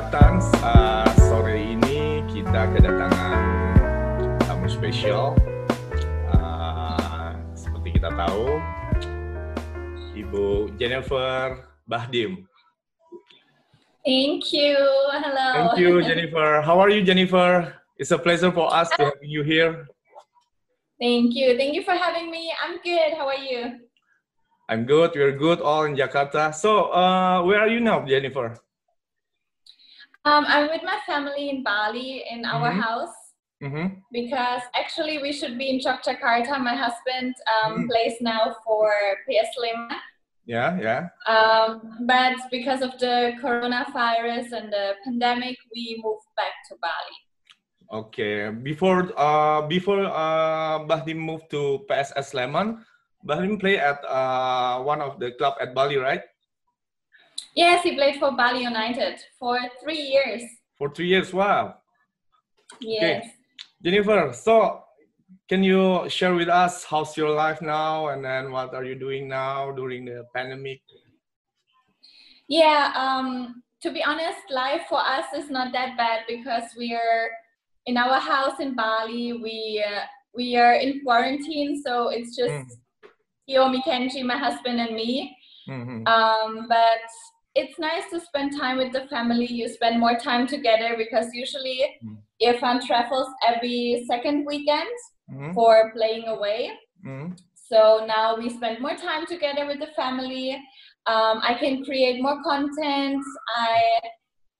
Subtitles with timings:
[0.00, 3.36] Jatan, uh, sore ini kita kedatangan
[4.48, 5.36] tamu spesial.
[6.32, 8.56] Uh, seperti kita tahu,
[10.16, 12.48] Ibu Jennifer Bahdim.
[14.00, 14.80] Thank you.
[15.20, 15.68] Hello.
[15.68, 16.64] Thank you, Jennifer.
[16.64, 17.68] How are you, Jennifer?
[18.00, 19.84] It's a pleasure for us to have you here.
[20.96, 21.60] Thank you.
[21.60, 22.48] Thank you for having me.
[22.56, 23.20] I'm good.
[23.20, 23.84] How are you?
[24.64, 25.12] I'm good.
[25.12, 26.56] We're good all in Jakarta.
[26.56, 28.56] So, uh, where are you now, Jennifer?
[30.24, 32.80] Um, I'm with my family in Bali in our Mhm.
[32.80, 33.16] house
[33.62, 34.00] Mm-hmm.
[34.12, 36.56] because actually we should be in Yogyakarta.
[36.60, 37.88] My husband um, Mm.
[37.88, 38.88] plays now for
[39.28, 39.96] PSS Sleman,
[40.48, 41.02] Yeah, yeah.
[41.28, 47.16] um, but because of the coronavirus and the pandemic, we moved back to Bali.
[47.92, 48.48] Okay.
[48.62, 52.80] Before uh before uh Bachdim moved to PSS Sleman,
[53.26, 56.22] Bachdim play at uh one of the club at Bali, right?
[57.54, 60.42] Yes, he played for Bali United for three years.
[60.78, 61.32] For three years.
[61.32, 61.76] Wow.
[62.80, 63.26] Yes.
[63.82, 64.84] Jennifer, so
[65.48, 69.28] can you share with us how's your life now and then what are you doing
[69.28, 70.80] now during the pandemic?
[72.48, 77.30] Yeah, um, to be honest, life for us is not that bad because we are
[77.86, 79.32] in our house in Bali.
[79.34, 80.02] We uh,
[80.34, 82.78] we are in quarantine, so it's just
[83.48, 83.82] Mm.
[83.84, 85.36] Kenji, my husband, and me.
[85.68, 86.06] Mhm.
[86.06, 87.02] Um, but
[87.54, 89.46] it's nice to spend time with the family.
[89.46, 92.18] You spend more time together because usually Mm.
[92.42, 94.88] Irfan travels every second weekend
[95.30, 95.54] Mhm.
[95.54, 96.70] for playing away.
[97.04, 97.38] Mhm.
[97.54, 100.54] So now we spend more time together with the family.
[101.06, 103.22] Um, I can create more content.
[103.56, 104.00] I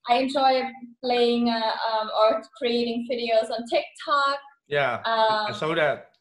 [0.09, 0.63] I enjoy
[1.03, 4.39] playing uh, um, or creating videos on TikTok.
[4.67, 6.11] Yeah, I Um, saw that.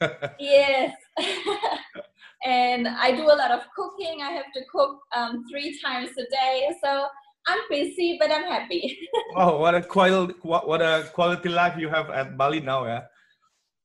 [0.40, 0.94] yes.
[2.46, 4.22] and I do a lot of cooking.
[4.22, 6.70] I have to cook um, three times a day.
[6.82, 7.06] So
[7.48, 8.96] I'm busy, but I'm happy.
[9.36, 13.02] oh, what a quality what, what a quality life you have at Bali now, yeah.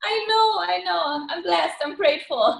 [0.03, 1.27] I know, I know.
[1.29, 1.77] I'm blessed.
[1.83, 2.57] I'm grateful.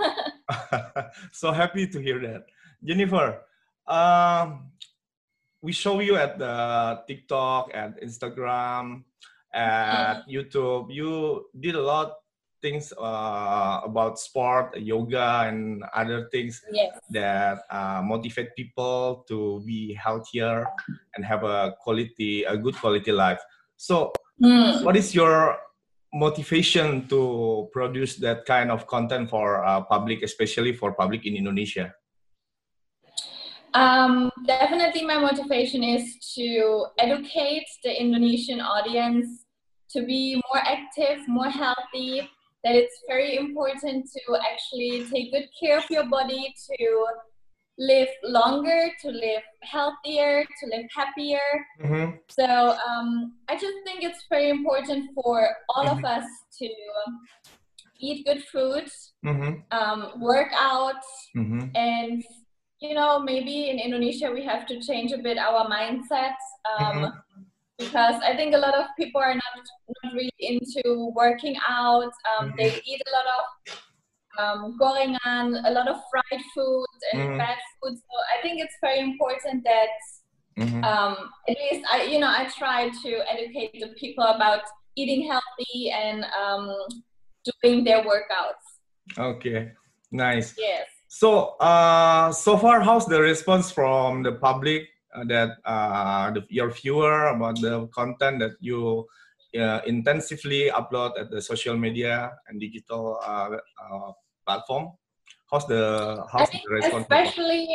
[1.31, 2.45] so happy to hear that.
[2.83, 3.41] Jennifer,
[3.87, 4.69] um,
[5.61, 9.03] we show you at the TikTok, at Instagram,
[9.53, 10.93] at YouTube.
[10.93, 12.20] You did a lot
[12.61, 16.97] things uh, about sport, yoga, and other things yes.
[17.09, 20.65] that uh, motivate people to be healthier
[21.15, 23.41] and have a quality, a good quality life.
[23.77, 24.83] So, Hmm.
[24.83, 25.61] what is your
[26.13, 31.93] motivation to produce that kind of content for uh, public, especially for public in Indonesia?
[33.73, 39.45] Um, definitely, my motivation is to educate the Indonesian audience
[39.91, 42.27] to be more active, more healthy.
[42.63, 47.05] That it's very important to actually take good care of your body, to
[47.77, 51.47] live longer, to live healthier, to live happier.
[51.83, 52.17] Mm-hmm.
[52.29, 52.45] So
[52.87, 56.25] um, I just think it's very important for all of us
[56.59, 56.69] to
[57.99, 58.85] eat good food,
[59.25, 59.51] Mm-hmm.
[59.71, 61.01] um, work out,
[61.35, 61.75] Mm-hmm.
[61.75, 62.23] and
[62.79, 66.33] you know maybe in indonesia we have to change a bit our mindset
[66.73, 67.11] um, Mhm.
[67.83, 69.55] Because i think a lot of people are not,
[70.03, 70.83] not really into
[71.15, 72.89] working out um, they Mm-hmm.
[72.91, 73.43] eat a lot of
[74.41, 77.37] um, gorengan a lot of fried food and Mhm.
[77.37, 79.93] bad food so i think it's very important that
[80.59, 80.83] Mm-hmm.
[80.83, 81.15] um,
[81.51, 84.61] at least i you know i try to educate the people about
[84.99, 86.65] eating healthy and um,
[87.63, 88.65] doing their workouts
[89.17, 89.71] Okay,
[90.11, 90.53] nice.
[90.57, 90.87] yes
[91.21, 94.87] So, uh, so far, how's the response from the public
[95.27, 99.07] that uh, the, your viewer about the content that you
[99.57, 104.11] uh, intensively upload at the social media and digital uh, uh,
[104.45, 104.91] platform?
[105.51, 107.03] How's the how's the response?
[107.03, 107.67] especially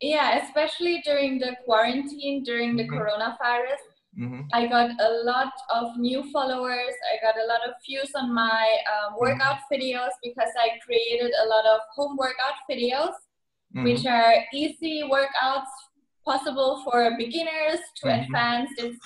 [0.00, 2.98] yeah, especially during the quarantine, during the Mhm.
[2.98, 3.82] coronavirus,
[4.14, 4.46] Mhm.
[4.52, 6.94] I got a lot of new followers.
[7.10, 11.46] I got a lot of views on my um, workout videos because I created a
[11.48, 13.14] lot of home workout videos,
[13.74, 13.82] Mhm.
[13.82, 15.72] which are easy workouts
[16.24, 18.24] possible for beginners to Mhm.
[18.24, 18.74] advanced.
[18.78, 18.98] It's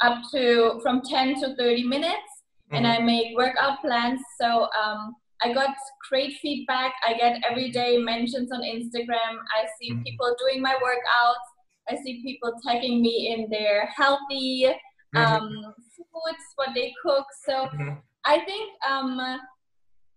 [0.00, 2.30] up to from 10 to 30 minutes
[2.72, 2.94] and Mhm.
[2.94, 4.20] I make workout plans.
[4.40, 5.74] So um, I got
[6.08, 6.92] great feedback.
[7.06, 9.32] I get every day mentions on Instagram.
[9.58, 10.04] I see Mhm.
[10.04, 11.46] people doing my workouts.
[11.90, 14.66] I see people tagging me in their healthy
[15.14, 15.26] Mhm.
[15.26, 17.26] um, foods, what they cook.
[17.46, 18.02] So Mhm.
[18.24, 19.18] I think um,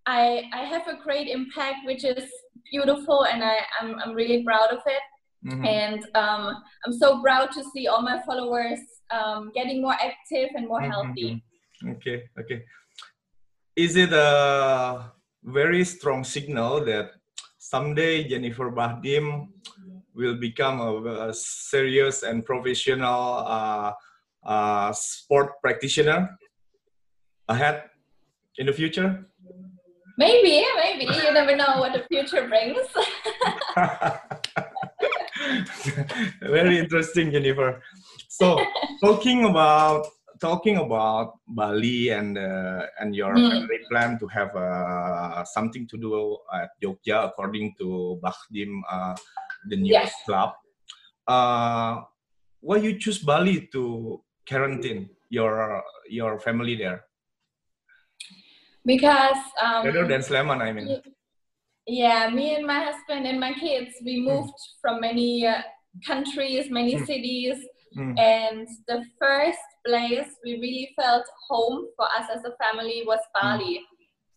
[0.06, 2.30] I I have a great impact, which is
[2.72, 5.02] beautiful, and I I'm, I'm really proud of it.
[5.46, 5.66] Mhm.
[5.68, 8.80] And um, I'm so proud to see all my followers
[9.12, 11.44] um, getting more active and more healthy.
[11.84, 11.96] Mhm.
[11.98, 12.64] Okay, okay.
[13.76, 15.12] Is it a
[15.44, 17.12] very strong signal that
[17.58, 19.50] someday Jennifer Bachdim
[20.16, 23.92] will become a, a serious and professional uh,
[24.46, 26.38] uh, sport practitioner
[27.50, 27.90] ahead
[28.58, 29.26] in the future?
[30.18, 31.06] Maybe, maybe.
[31.06, 32.80] You never know what the future brings.
[36.42, 37.82] Very interesting, Jennifer.
[38.30, 38.60] So,
[39.02, 40.08] talking about
[40.42, 43.50] talking about Bali and uh, and your mm.
[43.50, 49.16] family plan to have uh, something to do at Jogja, according to Bachdim, uh,
[49.70, 50.14] the news yes.
[50.26, 50.54] club.
[51.28, 52.02] Uh,
[52.60, 57.06] why you choose Bali to quarantine your your family there?
[58.86, 61.02] because um, better than Sleman, I mean.
[61.86, 64.32] Yeah, me and my husband and my kids, we hmm.
[64.32, 64.82] moved mm.
[64.82, 65.62] from many uh,
[66.06, 67.06] countries, many mm.
[67.06, 67.58] cities,
[67.98, 68.18] mm.
[68.18, 73.48] and the first place we really felt home for us as a family was hmm.
[73.48, 73.82] Bali.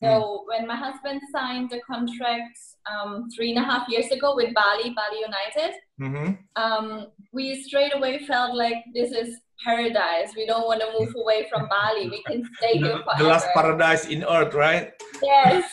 [0.02, 0.48] So hmm.
[0.48, 2.58] when my husband signed the contract
[2.90, 6.62] um, three and a half years ago with Bali, Bali United, mm-hmm.
[6.62, 10.32] um, we straight away felt like this is paradise.
[10.36, 12.08] We don't want to move away from Bali.
[12.08, 13.18] We can stay here forever.
[13.18, 14.92] The last paradise in earth, right?
[15.22, 15.70] Yes.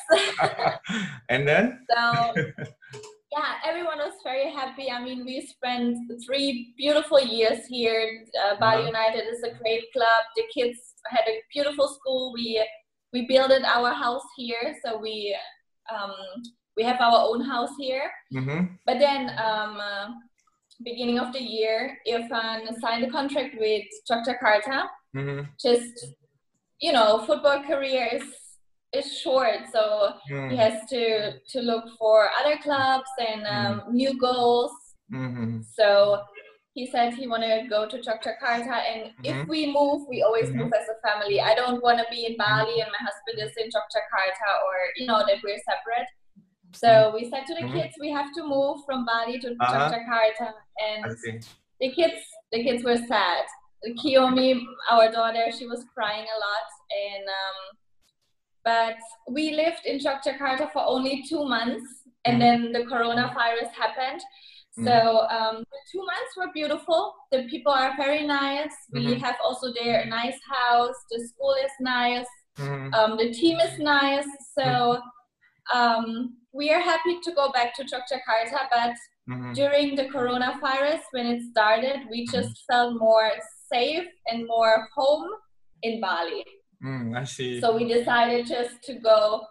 [1.29, 1.79] and then?
[1.89, 2.33] So,
[3.31, 4.89] yeah, everyone was very happy.
[4.91, 8.23] I mean, we spent three beautiful years here.
[8.43, 8.87] Uh, Bali uh-huh.
[8.87, 10.23] United is a great club.
[10.35, 12.33] The kids had a beautiful school.
[12.33, 12.63] We
[13.11, 15.35] we built our house here, so we
[15.93, 16.13] um,
[16.75, 18.09] we have our own house here.
[18.33, 18.75] Mm-hmm.
[18.85, 20.07] But then um, uh,
[20.83, 24.87] beginning of the year, Irfan signed a contract with Yogyakarta.
[25.15, 25.41] Mm-hmm.
[25.59, 26.07] Just
[26.79, 28.23] you know, football career is
[28.93, 30.51] is short, so mm.
[30.51, 33.93] he has to to look for other clubs and um, mm.
[33.93, 34.71] new goals.
[35.11, 35.61] Mm-hmm.
[35.73, 36.21] So
[36.73, 39.25] he said he want to go to Yogyakarta, and mm-hmm.
[39.25, 40.59] if we move, we always mm-hmm.
[40.59, 41.39] move as a family.
[41.39, 45.07] I don't want to be in Bali and my husband is in Yogyakarta, or you
[45.07, 46.07] know that we're separate.
[46.73, 47.15] So mm-hmm.
[47.15, 47.77] we said to the mm-hmm.
[47.77, 49.91] kids, we have to move from Bali to uh-huh.
[49.91, 51.17] Jakarta, and
[51.79, 52.21] the kids,
[52.51, 53.45] the kids were sad.
[54.03, 56.67] Kiyomi, our daughter, she was crying a lot,
[57.05, 57.77] and um,
[58.63, 61.85] but we lived in Jakarta for only two months,
[62.25, 62.63] and mm-hmm.
[62.63, 64.21] then the coronavirus happened.
[64.83, 67.13] So um, the two months were beautiful.
[67.31, 68.73] The people are very nice.
[68.91, 69.19] We mm-hmm.
[69.19, 70.95] have also there a nice house.
[71.11, 72.25] The school is nice.
[72.57, 72.93] Mm-hmm.
[72.95, 74.25] Um, the team is nice.
[74.57, 74.99] So
[75.71, 78.95] um, we are happy to go back to Yogyakarta, but
[79.29, 79.53] mm-hmm.
[79.53, 82.35] during the coronavirus, when it started, we mm-hmm.
[82.35, 83.31] just felt more
[83.71, 85.27] safe and more home
[85.81, 86.45] in Bali.
[86.83, 87.59] Mm, I see.
[87.59, 89.45] So we decided just to go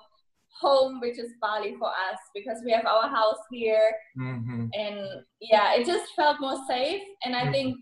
[0.60, 3.90] home, which is Bali for us, because we have our house here.
[4.18, 4.66] Mm-hmm.
[4.72, 5.06] And
[5.40, 7.02] yeah, it just felt more safe.
[7.24, 7.52] And I mm-hmm.
[7.52, 7.76] think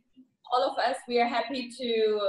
[0.52, 2.20] all of us, we are happy to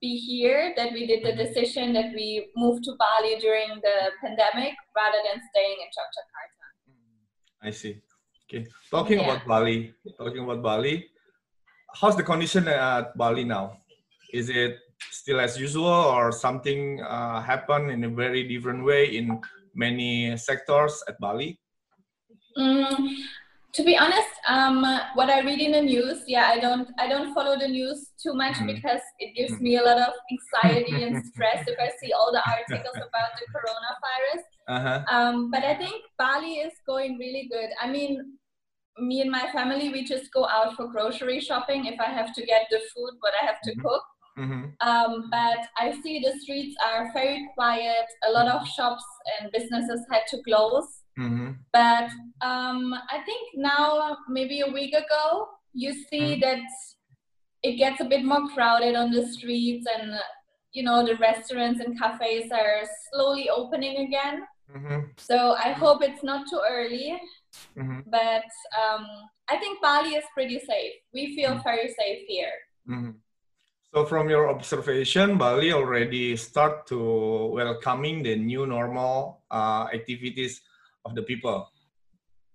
[0.00, 4.74] be here that we did the decision that we moved to Bali during the pandemic
[4.94, 6.36] rather than staying in Jakarta.
[7.62, 8.02] I see.
[8.44, 8.66] Okay.
[8.90, 9.24] Talking yeah.
[9.24, 11.06] about Bali, talking about Bali,
[11.94, 13.78] how's the condition at Bali now?
[14.32, 14.78] Is it
[15.10, 19.40] still as usual or something uh, happened in a very different way in
[19.74, 21.58] many sectors at Bali?
[22.56, 23.16] Mm,
[23.76, 24.82] to be honest, um,
[25.14, 28.32] what I read in the news, yeah, I don't, I don't follow the news too
[28.32, 28.66] much mm.
[28.74, 32.42] because it gives me a lot of anxiety and stress if I see all the
[32.50, 34.42] articles about the coronavirus.
[34.68, 35.14] Uh-huh.
[35.14, 37.68] Um, but I think Bali is going really good.
[37.78, 38.38] I mean,
[38.98, 42.46] me and my family, we just go out for grocery shopping if I have to
[42.46, 43.80] get the food, what I have to mm-hmm.
[43.82, 44.02] cook.
[44.38, 44.88] Mm-hmm.
[44.88, 48.06] Um, but I see the streets are very quiet.
[48.28, 49.04] A lot of shops
[49.38, 50.95] and businesses had to close.
[51.18, 51.52] Mm-hmm.
[51.72, 52.10] But
[52.46, 56.40] um, I think now, maybe a week ago, you see mm-hmm.
[56.40, 56.62] that
[57.62, 60.12] it gets a bit more crowded on the streets, and
[60.72, 64.42] you know the restaurants and cafes are slowly opening again.
[64.74, 65.00] Mm-hmm.
[65.16, 67.20] So I hope it's not too early.
[67.78, 68.00] Mm-hmm.
[68.10, 68.44] But
[68.76, 69.06] um,
[69.48, 70.92] I think Bali is pretty safe.
[71.14, 71.62] We feel mm-hmm.
[71.62, 72.52] very safe here.
[72.88, 73.10] Mm-hmm.
[73.94, 80.60] So from your observation, Bali already start to welcoming the new normal uh, activities
[81.06, 81.70] of the people?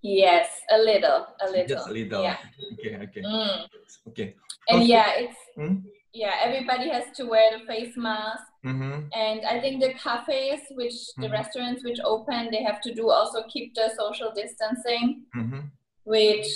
[0.01, 1.67] Yes, a little, a little.
[1.67, 2.23] Just a little.
[2.23, 2.37] Yeah.
[2.73, 3.21] Okay, okay.
[3.21, 3.65] Mm.
[4.09, 4.35] Okay.
[4.69, 5.85] And yeah, it's hmm?
[6.13, 8.43] yeah, everybody has to wear the face mask.
[8.65, 9.13] Mm-hmm.
[9.13, 11.21] And I think the cafes, which mm-hmm.
[11.21, 15.69] the restaurants which open, they have to do also keep the social distancing, mm-hmm.
[16.03, 16.49] which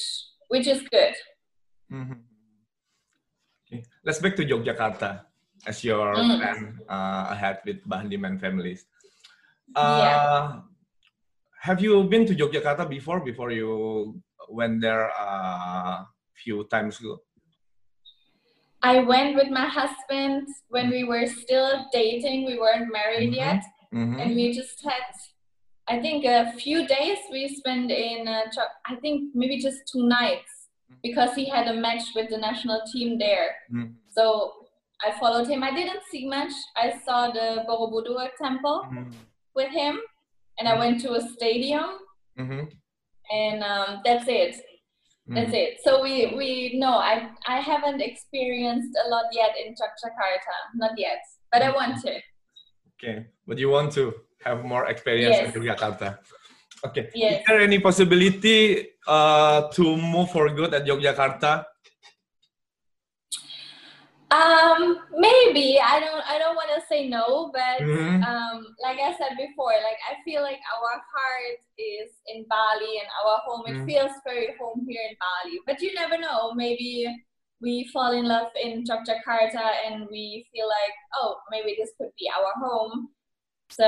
[0.49, 1.13] which is good.
[1.93, 2.19] Mm-hmm.
[3.65, 3.83] Okay.
[4.03, 5.21] Let's back to Yogyakarta
[5.65, 6.37] as your mm.
[6.37, 8.85] plan uh, ahead with Bachdim families.
[9.75, 10.61] Uh, yeah
[11.65, 13.19] have you been to Yogyakarta before?
[13.31, 16.05] Before you went there a
[16.43, 17.17] few times ago?
[18.83, 22.45] I went with my husband when we were still dating.
[22.45, 23.45] We weren't married mm-hmm.
[23.45, 24.19] yet, mm-hmm.
[24.19, 25.09] and we just had,
[25.87, 28.27] I think, a few days we spent in.
[28.27, 28.43] Uh,
[28.85, 30.51] I think maybe just two nights
[31.01, 33.49] because he had a match with the national team there.
[33.73, 33.93] Mm-hmm.
[34.15, 34.53] So
[35.03, 35.63] I followed him.
[35.63, 36.53] I didn't see much.
[36.77, 39.13] I saw the Borobudur temple Mhm.
[39.55, 39.99] with him,
[40.59, 41.99] and I went to a stadium,
[42.39, 42.71] Mhm.
[43.31, 44.55] and um, that's it.
[45.27, 45.63] That's Mhm.
[45.63, 45.71] it.
[45.83, 51.21] So we we no, I I haven't experienced a lot yet in Jakarta, not yet,
[51.51, 52.13] but I want to.
[52.95, 54.13] Okay, but you want to
[54.45, 55.55] have more experience Yes.
[55.55, 56.19] in Yogyakarta.
[56.85, 57.09] Okay.
[57.15, 57.41] Yes.
[57.41, 61.65] Is there any possibility uh, to move for good at Yogyakarta?
[64.31, 68.23] Um, maybe I don't I don't want to say no, but Mhm.
[68.25, 73.09] um, like I said before, like I feel like our heart is in Bali and
[73.23, 73.63] our home.
[73.67, 73.85] It Mm.
[73.85, 76.53] feels very home here in Bali, but you never know.
[76.53, 77.05] Maybe
[77.61, 82.29] we fall in love in Jakarta and we feel like, oh, maybe this could be
[82.37, 83.09] our home.
[83.69, 83.85] So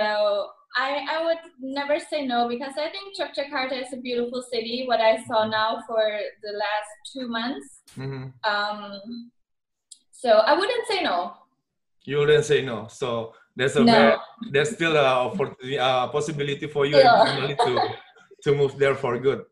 [0.78, 4.86] I I would never say no because I think Jakarta is a beautiful city.
[4.86, 6.04] What I saw now for
[6.44, 7.82] the last two months.
[7.98, 8.34] Mhm.
[8.44, 9.32] Um,
[10.18, 11.34] so I wouldn't say no.
[12.10, 12.88] You wouldn't say no.
[12.90, 13.92] So there's a No.
[13.94, 14.18] very,
[14.52, 17.26] there's still a opportunity, uh, possibility for you and Yeah.
[17.30, 17.74] family to
[18.44, 19.46] to move there for good.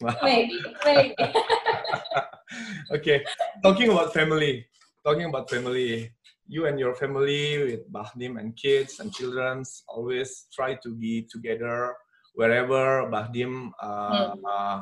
[0.24, 1.16] Maybe, maybe.
[2.96, 3.24] okay,
[3.62, 4.66] talking about family,
[5.04, 6.12] talking about family,
[6.48, 11.94] you and your family with Bachdim and kids and children always try to be together
[12.34, 14.40] wherever Bachdim uh, Mm.
[14.44, 14.78] uh,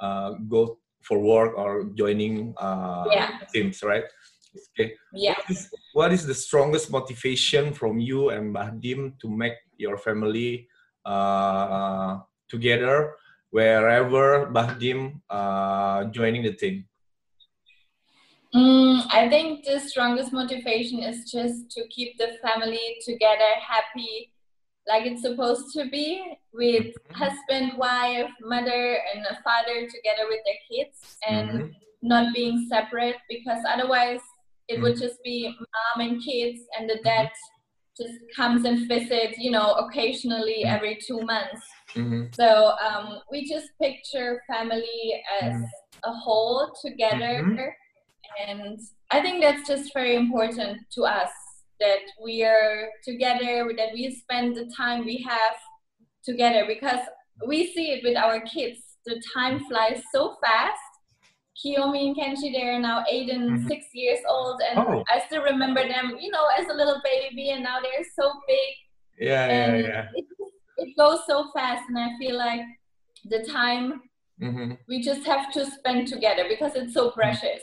[0.00, 3.28] uh, go for work or joining uh, Yeah.
[3.52, 4.04] teams, right?
[4.54, 4.94] Okay.
[5.12, 5.34] yeah.
[5.36, 10.68] What is, what is the strongest motivation from you and Bachdim to make your family
[11.04, 13.14] uh, together
[13.50, 16.86] wherever Bachdim uh, joining the team?
[18.54, 24.32] Mm, I think the strongest motivation is just to keep the family together, happy,
[24.88, 27.14] like it's supposed to be, with Mhm.
[27.14, 31.74] husband, wife, mother, and a father together with their kids, and Mhm.
[32.02, 34.22] not being separate because otherwise
[34.70, 35.36] it would just be
[35.74, 37.28] mom and kids, and the dad
[38.00, 40.74] just comes and visits, you know, occasionally Mhm.
[40.74, 41.62] every two months.
[41.94, 42.34] Mhm.
[42.34, 42.48] So
[42.86, 45.56] um, we just picture family as
[46.04, 47.34] a whole together.
[47.42, 47.72] Mhm.
[48.46, 48.78] And
[49.10, 51.32] I think that's just very important to us
[51.80, 55.56] that we are together, that we spend the time we have
[56.22, 57.02] together because
[57.46, 58.80] we see it with our kids.
[59.06, 60.89] The time flies so fast.
[61.64, 63.68] Kiyomi and Kenji, they're now eight and Mhm.
[63.68, 65.04] six years old, and Oh.
[65.08, 68.70] I still remember them, you know, as a little baby, and now they're so big
[69.18, 70.06] Yeah, yeah, and yeah.
[70.14, 70.24] it,
[70.78, 72.62] it goes so fast and i feel like
[73.32, 74.00] the time
[74.38, 77.62] hmm we just have to spend together because it's so precious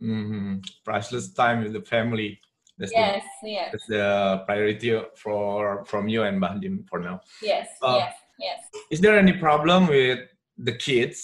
[0.00, 2.40] hmm Priceless time with the family.
[2.78, 4.90] That's yes the yes that's the priority
[5.22, 7.20] for from you and Bachdim for now.
[7.42, 10.20] yes Uh, yes yes Is there any problem with
[10.68, 11.18] the kids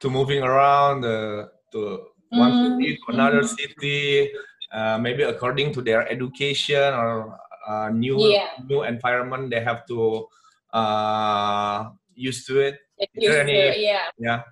[0.00, 3.48] to moving around uh, to one Mm, city to another mhm.
[3.56, 4.32] city,
[4.72, 8.50] uh, maybe according to their education or uh, new Yeah.
[8.68, 10.26] new environment they have to
[10.72, 12.78] uh, used to it?
[12.98, 14.42] Get there used to any- yeah Yeah.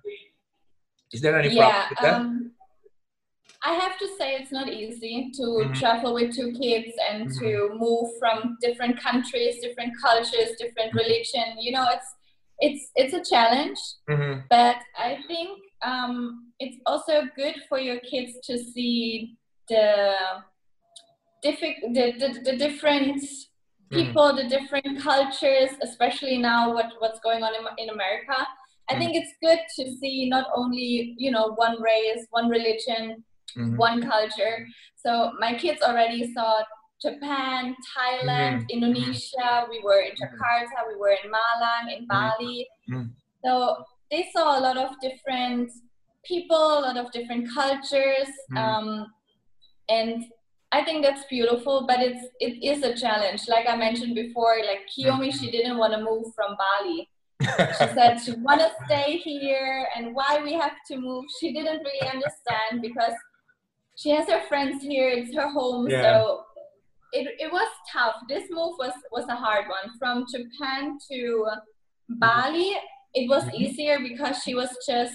[1.12, 2.20] Is there any yeah problem with that?
[2.20, 2.52] um
[3.62, 5.74] i have to say it's not easy to Mhm.
[5.80, 11.72] travel with two kids and to move from different countries different cultures different religion you
[11.72, 12.10] know it's
[12.58, 14.44] it's it's a challenge Mhm.
[14.48, 19.36] but I think um, it's also good for your kids to see
[19.68, 20.14] the
[21.44, 23.20] diffi- the, the, the different
[23.92, 28.36] people, the different cultures, especially now what, what's going on in, in America.
[28.90, 28.98] I Mm.
[28.98, 33.24] think it's good to see not only you know one race, one religion,
[33.56, 33.76] Mhm.
[33.76, 34.66] one culture.
[34.96, 36.62] So my kids already saw
[37.06, 38.70] Japan, Thailand, Mhm.
[38.76, 39.50] Indonesia.
[39.72, 40.76] We were in Jakarta.
[40.90, 42.58] We were in Malang, in Bali.
[42.90, 43.06] Mhm.
[43.44, 43.52] So
[44.10, 45.70] they saw a lot of different
[46.30, 48.56] people, a lot of different cultures, Mhm.
[48.64, 48.88] um,
[49.88, 50.24] and
[50.72, 51.76] I think that's beautiful.
[51.90, 53.42] But it's it is a challenge.
[53.54, 57.00] Like I mentioned before, like Kiyomi, she didn't want to move from Bali
[57.78, 61.80] she said she want to stay here and why we have to move she didn't
[61.86, 63.12] really understand because
[64.00, 66.02] she has her friends here it's her home Yeah.
[66.04, 66.44] so
[67.18, 71.20] it, it was tough this move was was a hard one from japan to
[72.24, 72.70] bali
[73.14, 73.54] it was Mhm.
[73.62, 75.14] easier because she was just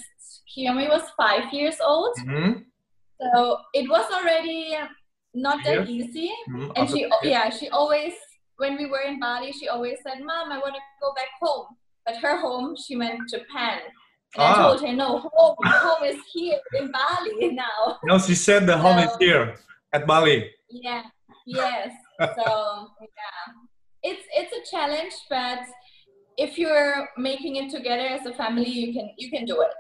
[0.52, 2.66] kiyomi was five years old Mhm.
[3.22, 4.62] so it was already
[5.34, 5.90] not that Yes.
[5.98, 6.72] easy Mhm.
[6.76, 7.00] and she
[7.34, 8.14] yeah she always
[8.62, 11.68] when we were in bali she always said mom i want to go back home
[12.06, 13.80] but her home she meant japan
[14.36, 14.58] and i Ah.
[14.64, 17.80] told her no home home is here in bali now
[18.10, 19.46] No, she said the home is here
[19.96, 20.38] at Bali.
[20.88, 21.04] yeah
[21.50, 21.92] yes
[22.38, 23.46] so yeah
[24.04, 25.60] it's it's a challenge but
[26.38, 29.80] if you're making it together as a family you can you can do it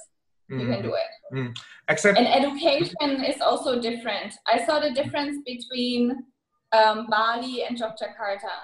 [0.51, 0.61] mm.
[0.61, 1.35] you can do it.
[1.35, 1.55] Mm.
[1.87, 4.33] Except and education is also different.
[4.47, 6.23] I saw the difference between
[6.71, 8.55] um, Bali and Yogyakarta.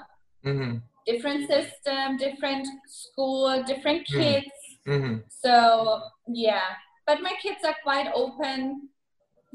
[0.46, 0.78] Mm-hmm.
[1.08, 4.22] Different system, different school, different Mm.
[4.22, 4.56] kids.
[4.88, 5.16] Mm-hmm.
[5.30, 6.70] So yeah,
[7.08, 8.90] but my kids are quite open.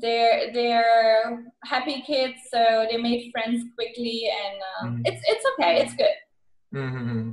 [0.00, 5.02] They're they're happy kids, so they made friends quickly, and um, Mm.
[5.04, 5.72] it's it's okay.
[5.82, 6.16] It's good.
[6.74, 7.30] Mm-hmm.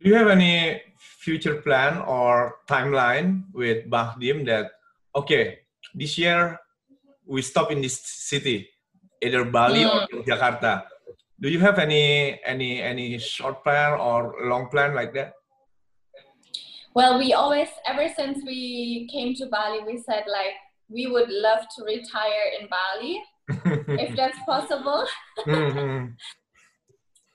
[0.00, 4.72] Do you have any future plan or timeline with Bachdim that
[5.14, 5.60] okay,
[5.94, 6.58] this year
[7.26, 8.68] we stop in this city,
[9.22, 10.82] either Bali or Jakarta.
[11.40, 15.32] Do you have any any any short plan or long plan like that?
[16.92, 20.58] Well, we always, ever since we came to Bali, we said like
[20.90, 23.22] we would love to retire in Bali
[24.04, 25.06] if that's possible.
[25.46, 26.14] Mhm.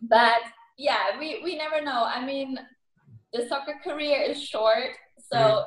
[0.02, 0.42] But
[0.78, 2.04] yeah, we, we never know.
[2.04, 2.60] I mean,
[3.34, 4.92] the soccer career is short,
[5.32, 5.66] so Mm.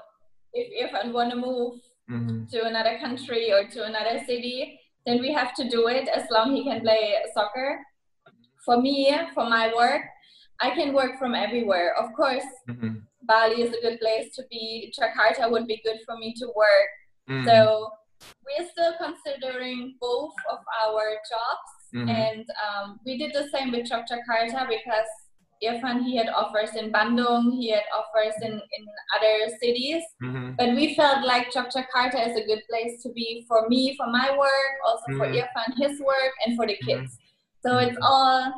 [0.61, 1.75] if if I want to move
[2.09, 2.49] Mhm.
[2.53, 6.55] to another country or to another city, then we have to do it as long
[6.55, 7.03] he can play
[7.35, 7.69] soccer.
[8.65, 8.97] For me,
[9.35, 10.03] for my work,
[10.61, 11.89] I can work from everywhere.
[12.03, 13.03] Of course, Mhm.
[13.23, 14.93] Bali is a good place to be.
[14.99, 16.91] Jakarta would be good for me to work.
[17.29, 17.45] Mhm.
[17.45, 17.91] So
[18.47, 22.09] we're still considering both of our jobs, Mhm.
[22.09, 25.11] and um, we did the same with Jogjakarta because
[25.63, 28.83] Irfan he had offers in Bandung, he had offers in in
[29.17, 30.57] other cities, Mhm.
[30.57, 34.07] but we felt like Job Jakarta is a good place to be for me, for
[34.07, 35.37] my work, also for Mhm.
[35.43, 36.87] Irfan his work, and for the Mhm.
[36.87, 37.19] kids.
[37.65, 37.87] So Mhm.
[37.89, 38.53] it's all.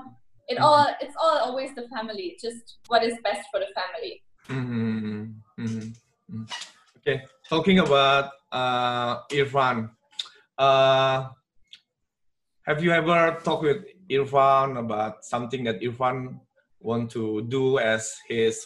[0.53, 4.15] It all it's all always the family, just what is best for the family.
[6.99, 9.90] Okay, talking about uh, Irfan,
[10.57, 11.28] uh,
[12.62, 16.38] have you ever talked with Irfan about something that Irfan
[16.78, 18.64] want to do as his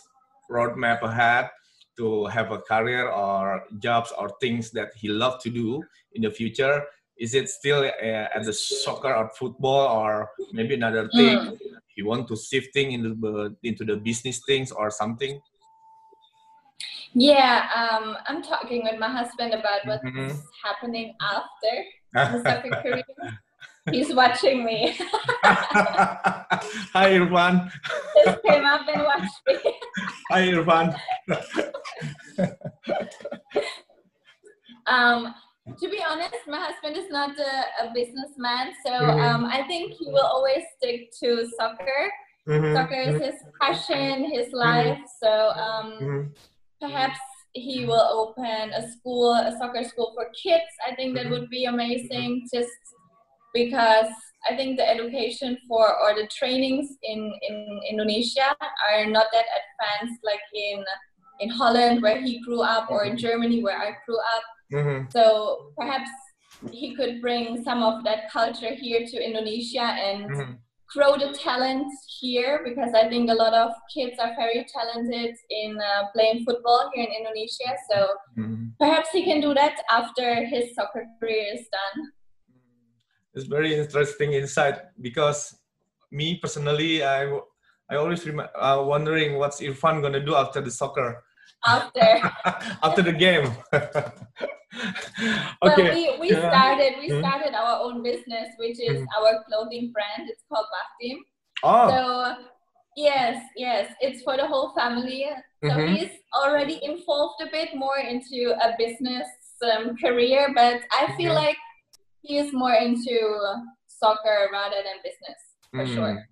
[0.51, 1.49] roadmap ahead
[1.97, 6.31] to have a career or jobs or things that he love to do in the
[6.31, 6.85] future?
[7.17, 11.57] Is it still uh, at the soccer or football or maybe another thing?
[11.87, 15.41] He want to shifting into the into the business things or something?
[17.15, 20.37] Yeah, um, I'm talking with my husband about what's Mhm.
[20.65, 21.73] happening after
[22.13, 23.05] the soccer career.
[23.93, 24.97] He's watching me.
[25.45, 27.71] Hi Irfan.
[28.25, 29.75] Just came up and watched me.
[30.31, 30.97] Hi Irfan.
[34.87, 35.35] Um,
[35.81, 39.21] to be honest, my husband is not a, a businessman, so Mhm.
[39.27, 42.11] um, I think he will always stick to soccer.
[42.49, 44.99] Mhm, Soccer is his passion, his life.
[45.23, 45.31] So
[45.67, 46.35] um, mhm,
[46.85, 47.19] perhaps
[47.55, 50.71] he will open a school, a soccer school for kids.
[50.87, 51.31] I think that Mhm.
[51.31, 52.71] would be amazing just
[53.53, 54.09] because
[54.51, 58.57] I think the education for or the trainings in, in Indonesia
[58.91, 60.85] are not that advanced like in
[61.41, 64.45] in Holland where he grew up or in Germany where I grew up.
[64.71, 66.11] mhm, So perhaps
[66.71, 70.59] he could bring some of that culture here to Indonesia and mhm,
[70.95, 75.79] grow the talent here because I think a lot of kids are very talented in
[75.79, 77.71] uh, playing football here in Indonesia.
[77.91, 78.07] So
[78.39, 78.73] mhm.
[78.79, 82.13] perhaps he can do that after his soccer career is done.
[83.35, 85.57] It's very interesting insight because
[86.13, 87.27] me personally, I
[87.91, 91.23] I always rem- uh, wondering what's Irfan gonna do after the soccer,
[91.67, 92.33] After,
[92.83, 93.51] after the game.
[95.63, 95.93] well, okay.
[95.95, 96.49] we, we Yeah.
[96.51, 97.21] started we Mhm.
[97.21, 99.07] started our own business, which is Mhm.
[99.19, 100.29] our clothing brand.
[100.31, 101.19] It's called Baftim.
[101.63, 101.89] Oh.
[101.89, 101.99] So
[102.97, 105.27] yes, yes, it's for the whole family.
[105.65, 105.97] So Mhm.
[105.97, 109.27] he's already involved a bit more into a business
[109.63, 111.57] um, career, but I feel like
[112.23, 113.17] he is more into
[113.87, 115.39] soccer rather than business
[115.71, 116.29] for Mm, sure.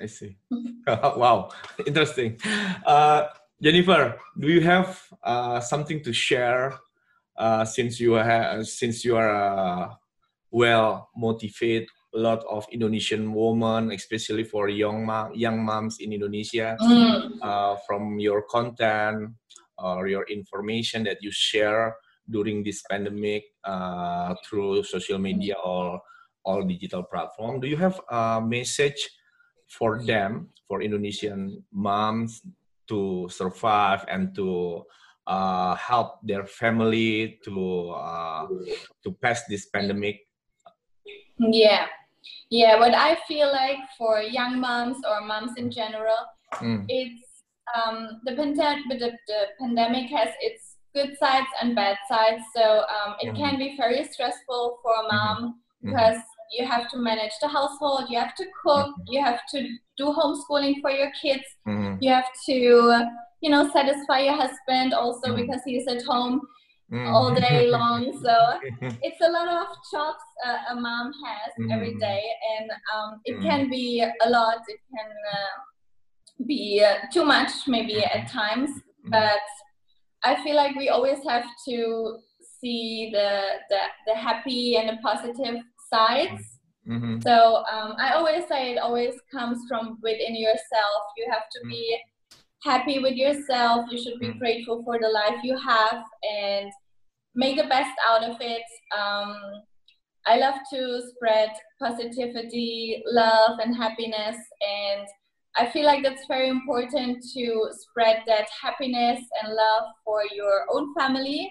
[0.00, 0.36] I see.
[1.16, 1.50] wow,
[1.86, 2.38] interesting.
[2.86, 3.28] Uh,
[3.60, 6.78] Jennifer, do you have uh, something to share
[7.38, 9.94] uh, since you have since you are uh,
[10.50, 11.88] well motivated?
[12.14, 17.36] A lot of Indonesian women, especially for young mom, young moms in Indonesia, Mm.
[17.44, 19.36] uh, from your content
[19.76, 21.96] or your information that you share
[22.30, 26.00] during this pandemic uh, through social media or
[26.44, 27.60] all digital platform.
[27.60, 29.04] Do you have a message
[29.68, 32.40] for them, for Indonesian moms
[32.88, 34.80] to survive and to
[35.28, 38.46] uh, help their family to uh,
[39.04, 40.24] to pass this pandemic?
[41.38, 41.86] Yeah.
[42.50, 46.16] Yeah, what I feel like for young moms or moms in general,
[46.62, 47.44] Mm, it's
[47.76, 52.42] um, the, pandemic, the, the pandemic has its good sides and bad sides.
[52.56, 56.22] So um, it can be very stressful for a mom mhm, because
[56.56, 59.04] you have to manage the household, you have to cook, Mhm.
[59.08, 63.04] you have to do homeschooling for your kids, mhm, you have to,
[63.40, 65.36] you know, satisfy your husband also Mhm.
[65.36, 66.40] because he's at home.
[66.90, 67.12] mm.
[67.14, 68.12] all day long.
[68.24, 68.34] So
[69.02, 71.72] it's a lot of jobs uh, a mom has mm.
[71.74, 72.22] every day,
[72.58, 73.42] and um, it mm.
[73.42, 74.58] can be a lot.
[74.68, 78.70] It can uh, be uh, too much, maybe at times,
[79.04, 79.44] but
[80.24, 82.18] I feel like we always have to
[82.60, 83.30] see the
[83.70, 85.56] the, the happy and the positive
[85.92, 86.42] sides.
[86.88, 87.20] Mm-hmm.
[87.20, 91.00] So um, I always say it always comes from within yourself.
[91.18, 91.98] You have to be
[92.62, 93.86] happy with yourself.
[93.90, 96.70] You should be grateful for the life you have and
[97.34, 98.62] make the best out of it.
[98.96, 99.36] Um,
[100.26, 104.36] I love to spread positivity, love, and happiness.
[104.36, 105.06] And
[105.56, 110.92] I feel like that's very important to spread that happiness and love for your own
[110.94, 111.50] family.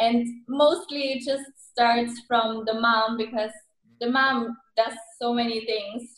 [0.00, 3.52] And mostly it just starts from the mom because
[4.00, 6.17] the mom does so many things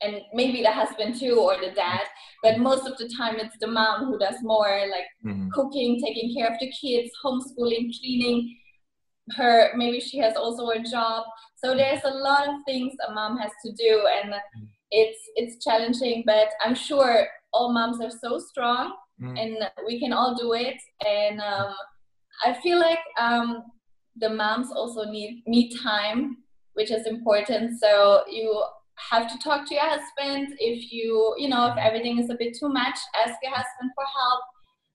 [0.00, 2.02] and maybe the husband too or the dad
[2.42, 5.48] but most of the time it's the mom who does more like mm-hmm.
[5.50, 8.56] cooking taking care of the kids homeschooling cleaning
[9.36, 11.24] her maybe she has also a job
[11.56, 14.64] so there's a lot of things a mom has to do and mm-hmm.
[14.90, 19.36] it's it's challenging but i'm sure all moms are so strong mm-hmm.
[19.36, 19.56] and
[19.86, 21.74] we can all do it and um,
[22.44, 23.64] i feel like um,
[24.16, 26.36] the moms also need me time
[26.74, 28.62] which is important so you
[29.10, 30.54] have to talk to your husband.
[30.58, 34.04] If you you know if everything is a bit too much ask your husband for
[34.04, 34.42] help.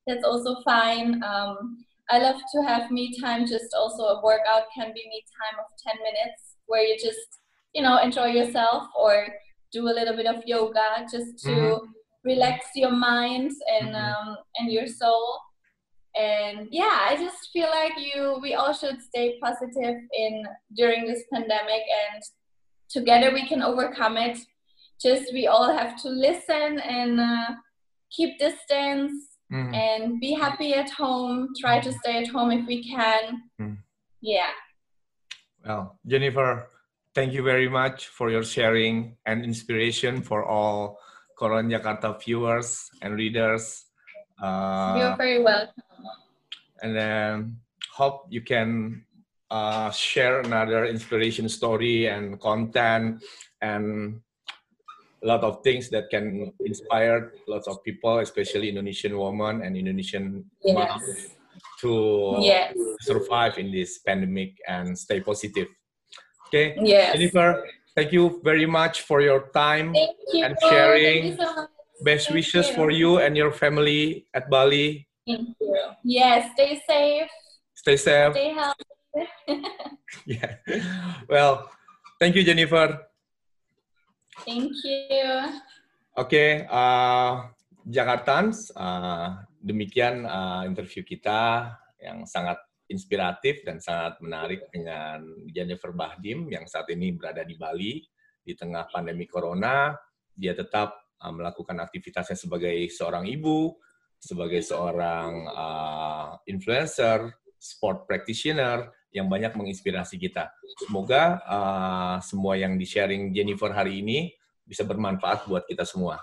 [0.08, 1.24] That's also fine.
[1.24, 1.78] Um,
[2.10, 3.48] i love to have me time.
[3.48, 7.40] Just also a workout can be me time of 10 minutes where you just
[7.74, 9.28] you know enjoy yourself or
[9.72, 11.86] do a little bit of yoga just to mm-hmm.
[12.24, 14.30] relax your mind and mm-hmm.
[14.30, 15.40] um, and your soul.
[16.16, 20.44] And yeah i just feel like you we all should stay positive in
[20.78, 22.22] during this pandemic and
[22.94, 24.38] together we can overcome it
[25.02, 27.50] just we all have to listen and uh,
[28.16, 29.14] keep distance
[29.52, 29.76] mm.
[29.76, 33.78] and be happy at home try to stay at home if we can mm.
[34.22, 34.54] yeah
[35.66, 36.70] well jennifer
[37.16, 40.98] thank you very much for your sharing and inspiration for all
[41.44, 43.86] Koran Jakarta viewers and readers.
[44.42, 45.84] Uh, You're very welcome.
[46.82, 47.58] And then
[47.92, 49.06] hope you can
[49.54, 53.22] uh, share another inspiration story and content
[53.62, 54.20] and
[55.22, 60.44] a lot of things that can inspire lots of people, especially Indonesian women and Indonesian
[60.64, 60.74] yes.
[60.74, 61.06] moms
[61.80, 62.74] to yes.
[63.02, 65.68] survive in this pandemic and stay positive.
[66.48, 67.14] Okay, yes.
[67.14, 67.64] Jennifer,
[67.96, 69.94] thank you very much for your time
[70.34, 71.38] and sharing.
[71.38, 71.68] So
[72.04, 72.76] Best thank wishes you.
[72.76, 75.08] for you and your family at Bali.
[75.26, 75.78] Thank you.
[76.04, 77.30] Yes, stay safe.
[77.76, 78.34] Stay safe.
[78.34, 78.84] Stay healthy.
[80.26, 80.58] yeah.
[81.30, 81.70] Well,
[82.20, 82.98] thank you Jennifer.
[84.46, 85.30] Thank you.
[86.14, 87.50] Oke, okay, uh,
[87.86, 96.50] Jakartans, uh, demikian uh, interview kita yang sangat inspiratif dan sangat menarik dengan Jennifer Bahdim
[96.54, 98.04] yang saat ini berada di Bali
[98.44, 99.94] di tengah pandemi corona.
[100.34, 103.74] Dia tetap uh, melakukan aktivitasnya sebagai seorang ibu,
[104.22, 110.50] sebagai seorang uh, influencer, sport practitioner, yang banyak menginspirasi kita.
[110.82, 114.34] Semoga uh, semua yang di-sharing Jennifer hari ini
[114.66, 116.18] bisa bermanfaat buat kita semua.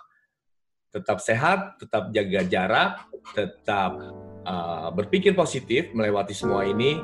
[0.91, 2.93] Tetap sehat, tetap jaga jarak,
[3.31, 3.95] tetap
[4.43, 6.99] uh, berpikir positif melewati semua ini,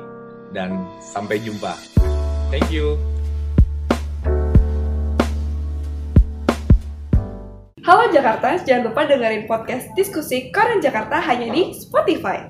[0.51, 1.71] dan sampai jumpa.
[2.51, 2.99] Thank you.
[7.87, 12.43] Halo Jakarta, jangan lupa dengerin podcast diskusi Koran Jakarta hanya di Spotify.